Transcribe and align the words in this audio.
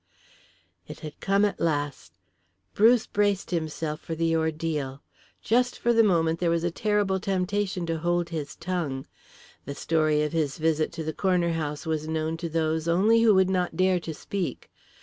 It 0.87 1.01
had 1.01 1.19
come 1.19 1.45
at 1.45 1.59
last. 1.59 2.13
Bruce 2.73 3.05
braced 3.05 3.51
himself 3.51 3.99
for 3.99 4.15
the 4.15 4.35
ordeal. 4.35 5.03
Just 5.43 5.77
for 5.77 5.93
the 5.93 6.01
moment 6.01 6.39
there 6.39 6.49
was 6.49 6.63
a 6.63 6.71
terrible 6.71 7.19
temptation 7.19 7.85
to 7.85 7.99
hold 7.99 8.29
his 8.29 8.55
tongue. 8.55 9.05
The 9.65 9.75
story 9.75 10.23
of 10.23 10.31
his 10.33 10.57
visit 10.57 10.91
to 10.93 11.03
the 11.03 11.13
corner 11.13 11.51
house 11.51 11.85
was 11.85 12.07
known 12.07 12.35
to 12.37 12.49
those 12.49 12.87
only 12.87 13.21
who 13.21 13.35
would 13.35 13.51
not 13.51 13.77
dare 13.77 13.99
to 13.99 14.13
speak. 14.15 14.71